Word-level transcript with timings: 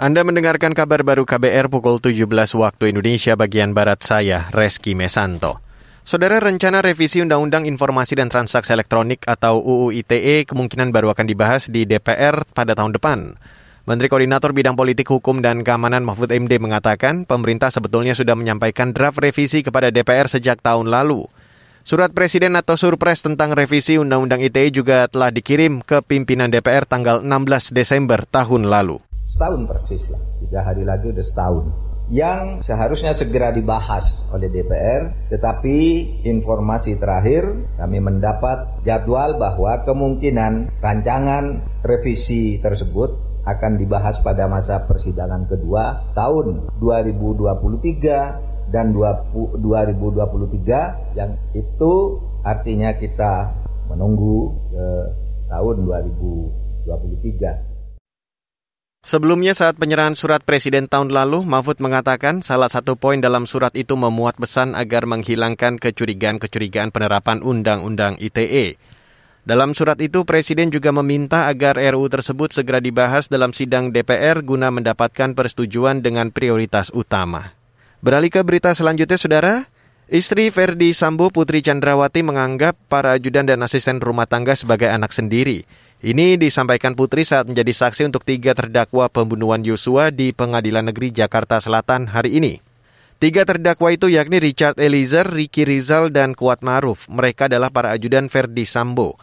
Anda 0.00 0.24
mendengarkan 0.24 0.72
kabar 0.72 1.04
baru 1.04 1.28
KBR 1.28 1.68
pukul 1.68 2.00
17 2.00 2.24
waktu 2.56 2.88
Indonesia 2.88 3.36
bagian 3.36 3.76
Barat 3.76 4.00
saya, 4.00 4.48
Reski 4.48 4.96
Mesanto. 4.96 5.60
Saudara 6.08 6.40
rencana 6.40 6.80
revisi 6.80 7.20
Undang-Undang 7.20 7.68
Informasi 7.68 8.16
dan 8.16 8.32
Transaksi 8.32 8.72
Elektronik 8.72 9.28
atau 9.28 9.60
UU 9.60 9.92
ITE 10.00 10.48
kemungkinan 10.48 10.88
baru 10.88 11.12
akan 11.12 11.28
dibahas 11.28 11.68
di 11.68 11.84
DPR 11.84 12.48
pada 12.48 12.72
tahun 12.72 12.96
depan. 12.96 13.36
Menteri 13.84 14.08
Koordinator 14.08 14.56
Bidang 14.56 14.72
Politik 14.72 15.04
Hukum 15.12 15.44
dan 15.44 15.60
Keamanan 15.68 16.08
Mahfud 16.08 16.32
MD 16.32 16.56
mengatakan 16.56 17.28
pemerintah 17.28 17.68
sebetulnya 17.68 18.16
sudah 18.16 18.32
menyampaikan 18.32 18.96
draft 18.96 19.20
revisi 19.20 19.60
kepada 19.60 19.92
DPR 19.92 20.32
sejak 20.32 20.64
tahun 20.64 20.88
lalu. 20.88 21.28
Surat 21.84 22.08
Presiden 22.16 22.56
atau 22.56 22.80
Surpres 22.80 23.20
tentang 23.20 23.52
revisi 23.52 24.00
Undang-Undang 24.00 24.48
ITE 24.48 24.72
juga 24.72 25.04
telah 25.12 25.28
dikirim 25.28 25.84
ke 25.84 26.00
pimpinan 26.00 26.48
DPR 26.48 26.88
tanggal 26.88 27.20
16 27.20 27.76
Desember 27.76 28.24
tahun 28.24 28.64
lalu 28.64 29.09
setahun 29.30 29.70
persis 29.70 30.10
lah, 30.10 30.18
tiga 30.42 30.66
hari 30.66 30.82
lagi 30.82 31.14
udah 31.14 31.22
setahun 31.22 31.70
yang 32.10 32.58
seharusnya 32.66 33.14
segera 33.14 33.54
dibahas 33.54 34.26
oleh 34.34 34.50
DPR, 34.50 35.30
tetapi 35.30 35.78
informasi 36.26 36.98
terakhir 36.98 37.46
kami 37.78 38.02
mendapat 38.02 38.82
jadwal 38.82 39.38
bahwa 39.38 39.86
kemungkinan 39.86 40.82
rancangan 40.82 41.62
revisi 41.86 42.58
tersebut 42.58 43.14
akan 43.46 43.78
dibahas 43.78 44.18
pada 44.26 44.50
masa 44.50 44.90
persidangan 44.90 45.46
kedua 45.46 46.10
tahun 46.18 46.66
2023 46.82 48.74
dan 48.74 48.90
2023 48.90 51.14
yang 51.14 51.38
itu 51.54 51.94
artinya 52.42 52.90
kita 52.98 53.54
menunggu 53.86 54.50
ke 54.70 54.86
tahun 55.46 55.86
2023. 55.86 57.70
Sebelumnya 59.00 59.56
saat 59.56 59.80
penyerahan 59.80 60.12
surat 60.12 60.44
Presiden 60.44 60.84
tahun 60.84 61.08
lalu, 61.08 61.40
Mahfud 61.40 61.80
mengatakan 61.80 62.44
salah 62.44 62.68
satu 62.68 63.00
poin 63.00 63.16
dalam 63.16 63.48
surat 63.48 63.72
itu 63.72 63.96
memuat 63.96 64.36
pesan 64.36 64.76
agar 64.76 65.08
menghilangkan 65.08 65.80
kecurigaan-kecurigaan 65.80 66.92
penerapan 66.92 67.40
Undang-Undang 67.40 68.20
ITE. 68.20 68.76
Dalam 69.40 69.72
surat 69.72 69.96
itu, 70.04 70.28
Presiden 70.28 70.68
juga 70.68 70.92
meminta 70.92 71.48
agar 71.48 71.80
RUU 71.80 72.12
tersebut 72.12 72.52
segera 72.52 72.76
dibahas 72.76 73.32
dalam 73.32 73.56
sidang 73.56 73.88
DPR 73.88 74.44
guna 74.44 74.68
mendapatkan 74.68 75.32
persetujuan 75.32 76.04
dengan 76.04 76.28
prioritas 76.28 76.92
utama. 76.92 77.56
Beralih 78.04 78.28
ke 78.28 78.44
berita 78.44 78.76
selanjutnya, 78.76 79.16
Saudara. 79.16 79.54
Istri 80.10 80.50
Ferdi 80.50 80.90
Sambo 80.92 81.30
Putri 81.30 81.62
Chandrawati 81.62 82.20
menganggap 82.20 82.76
para 82.90 83.14
ajudan 83.16 83.46
dan 83.46 83.62
asisten 83.64 84.02
rumah 84.02 84.26
tangga 84.26 84.58
sebagai 84.58 84.90
anak 84.90 85.14
sendiri. 85.14 85.64
Ini 86.00 86.40
disampaikan 86.40 86.96
Putri 86.96 87.28
saat 87.28 87.44
menjadi 87.44 87.76
saksi 87.76 88.08
untuk 88.08 88.24
tiga 88.24 88.56
terdakwa 88.56 89.12
pembunuhan 89.12 89.60
Yosua 89.60 90.08
di 90.08 90.32
Pengadilan 90.32 90.88
Negeri 90.88 91.12
Jakarta 91.12 91.60
Selatan 91.60 92.08
hari 92.08 92.40
ini. 92.40 92.56
Tiga 93.20 93.44
terdakwa 93.44 93.92
itu 93.92 94.08
yakni 94.08 94.40
Richard 94.40 94.80
Eliezer, 94.80 95.28
Ricky 95.28 95.68
Rizal, 95.68 96.08
dan 96.08 96.32
Kuat 96.32 96.64
Maruf. 96.64 97.04
Mereka 97.12 97.52
adalah 97.52 97.68
para 97.68 97.92
ajudan 97.92 98.32
Verdi 98.32 98.64
Sambo. 98.64 99.20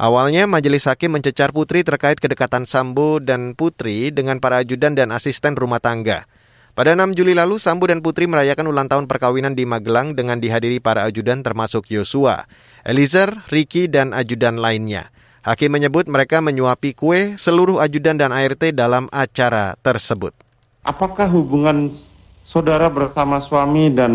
Awalnya 0.00 0.48
majelis 0.48 0.88
hakim 0.88 1.12
mencecar 1.12 1.52
Putri 1.52 1.84
terkait 1.84 2.16
kedekatan 2.16 2.64
Sambo 2.64 3.20
dan 3.20 3.52
Putri 3.52 4.08
dengan 4.08 4.40
para 4.40 4.64
ajudan 4.64 4.96
dan 4.96 5.12
asisten 5.12 5.52
rumah 5.60 5.84
tangga. 5.84 6.24
Pada 6.72 6.96
6 6.96 7.20
Juli 7.20 7.36
lalu, 7.36 7.60
Sambo 7.60 7.84
dan 7.84 8.00
Putri 8.00 8.24
merayakan 8.24 8.72
ulang 8.72 8.88
tahun 8.88 9.12
perkawinan 9.12 9.52
di 9.52 9.68
Magelang 9.68 10.16
dengan 10.16 10.40
dihadiri 10.40 10.80
para 10.80 11.04
ajudan 11.04 11.44
termasuk 11.44 11.92
Yosua, 11.92 12.48
Eliezer, 12.80 13.44
Ricky, 13.52 13.92
dan 13.92 14.16
ajudan 14.16 14.56
lainnya. 14.56 15.13
Hakim 15.44 15.76
menyebut 15.76 16.08
mereka 16.08 16.40
menyuapi 16.40 16.96
kue 16.96 17.36
seluruh 17.36 17.76
ajudan 17.84 18.16
dan 18.16 18.32
ART 18.32 18.64
dalam 18.72 19.12
acara 19.12 19.76
tersebut. 19.84 20.32
Apakah 20.80 21.28
hubungan 21.28 21.92
saudara 22.48 22.88
bersama 22.88 23.44
suami 23.44 23.92
dan 23.92 24.12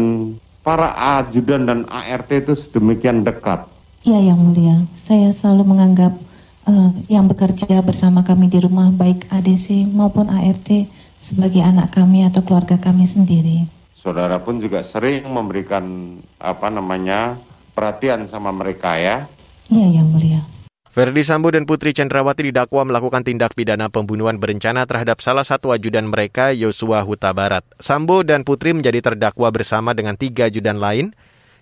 para 0.66 0.90
ajudan 1.22 1.70
dan 1.70 1.80
ART 1.86 2.34
itu 2.34 2.58
sedemikian 2.58 3.22
dekat? 3.22 3.62
Iya 4.02 4.34
yang 4.34 4.42
mulia, 4.42 4.90
saya 4.98 5.30
selalu 5.30 5.70
menganggap 5.70 6.18
uh, 6.66 6.98
yang 7.06 7.30
bekerja 7.30 7.78
bersama 7.86 8.26
kami 8.26 8.50
di 8.50 8.66
rumah 8.66 8.90
baik 8.90 9.30
ADC 9.30 9.86
maupun 9.86 10.34
ART 10.34 10.90
sebagai 11.22 11.62
anak 11.62 11.94
kami 11.94 12.26
atau 12.26 12.42
keluarga 12.42 12.82
kami 12.82 13.06
sendiri. 13.06 13.70
Saudara 13.94 14.42
pun 14.42 14.58
juga 14.58 14.82
sering 14.82 15.30
memberikan 15.30 16.18
apa 16.42 16.74
namanya 16.74 17.38
perhatian 17.78 18.26
sama 18.26 18.50
mereka 18.50 18.98
ya? 18.98 19.30
Iya 19.70 20.02
yang 20.02 20.10
mulia. 20.10 20.42
Verdi 20.90 21.22
Sambo 21.22 21.54
dan 21.54 21.70
Putri 21.70 21.94
Chandrawati 21.94 22.50
didakwa 22.50 22.82
melakukan 22.82 23.22
tindak 23.22 23.54
pidana 23.54 23.94
pembunuhan 23.94 24.42
berencana 24.42 24.90
terhadap 24.90 25.22
salah 25.22 25.46
satu 25.46 25.70
ajudan 25.70 26.10
mereka, 26.10 26.50
Yosua 26.50 27.06
Huta 27.06 27.30
Barat. 27.30 27.62
Sambo 27.78 28.26
dan 28.26 28.42
Putri 28.42 28.74
menjadi 28.74 28.98
terdakwa 29.06 29.54
bersama 29.54 29.94
dengan 29.94 30.18
tiga 30.18 30.50
ajudan 30.50 30.82
lain, 30.82 31.14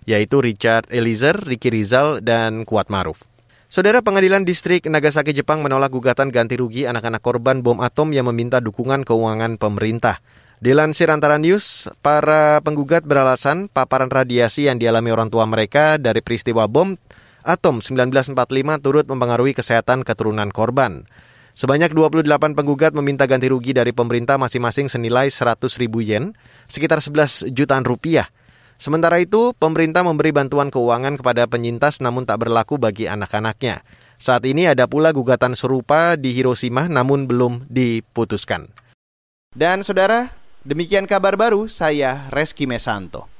yaitu 0.08 0.40
Richard 0.40 0.88
Eliezer, 0.88 1.36
Ricky 1.44 1.68
Rizal, 1.68 2.24
dan 2.24 2.64
Kuat 2.64 2.88
Maruf. 2.88 3.20
Saudara 3.68 4.00
Pengadilan 4.00 4.48
Distrik 4.48 4.88
Nagasaki 4.88 5.36
Jepang 5.36 5.60
menolak 5.60 5.92
gugatan 5.92 6.32
ganti 6.32 6.56
rugi 6.56 6.88
anak-anak 6.88 7.20
korban 7.20 7.60
bom 7.60 7.84
atom 7.84 8.16
yang 8.16 8.32
meminta 8.32 8.64
dukungan 8.64 9.04
keuangan 9.04 9.60
pemerintah. 9.60 10.24
Dilansir 10.64 11.12
antara 11.12 11.36
news, 11.36 11.84
para 12.00 12.64
penggugat 12.64 13.04
beralasan 13.04 13.68
paparan 13.68 14.08
radiasi 14.08 14.72
yang 14.72 14.80
dialami 14.80 15.12
orang 15.12 15.28
tua 15.28 15.44
mereka 15.44 16.00
dari 16.00 16.24
peristiwa 16.24 16.64
bom 16.64 16.96
atom 17.48 17.80
1945 17.80 18.36
turut 18.84 19.08
mempengaruhi 19.08 19.56
kesehatan 19.56 20.04
keturunan 20.04 20.52
korban. 20.52 21.08
Sebanyak 21.56 21.90
28 21.90 22.54
penggugat 22.54 22.94
meminta 22.94 23.26
ganti 23.26 23.50
rugi 23.50 23.74
dari 23.74 23.90
pemerintah 23.90 24.38
masing-masing 24.38 24.86
senilai 24.86 25.26
100 25.26 25.80
ribu 25.80 26.04
yen, 26.04 26.36
sekitar 26.70 27.02
11 27.02 27.50
jutaan 27.50 27.82
rupiah. 27.82 28.30
Sementara 28.78 29.18
itu, 29.18 29.50
pemerintah 29.58 30.06
memberi 30.06 30.30
bantuan 30.30 30.70
keuangan 30.70 31.18
kepada 31.18 31.50
penyintas 31.50 31.98
namun 31.98 32.22
tak 32.22 32.46
berlaku 32.46 32.78
bagi 32.78 33.10
anak-anaknya. 33.10 33.82
Saat 34.22 34.46
ini 34.46 34.70
ada 34.70 34.86
pula 34.86 35.10
gugatan 35.10 35.58
serupa 35.58 36.14
di 36.14 36.30
Hiroshima 36.30 36.86
namun 36.86 37.26
belum 37.26 37.66
diputuskan. 37.66 38.70
Dan 39.50 39.82
saudara, 39.82 40.30
demikian 40.62 41.10
kabar 41.10 41.34
baru 41.34 41.66
saya 41.66 42.30
Reski 42.30 42.70
Mesanto. 42.70 43.37